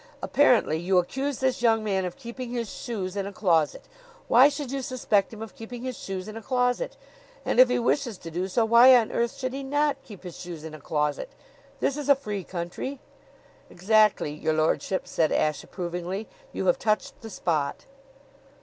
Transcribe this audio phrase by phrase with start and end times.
[0.23, 3.87] Apparently you accuse this young man of keeping his shoes in a closet.
[4.27, 6.97] Why should you suspect him of keeping his shoes in a closet?
[7.45, 10.39] And if he wishes to do so, why on earth should not he keep his
[10.39, 11.29] shoes in a closet?
[11.81, 12.99] This is a free country."
[13.69, 16.27] "Exactly, your lordship," said Ashe approvingly.
[16.51, 17.85] "You have touched the spot."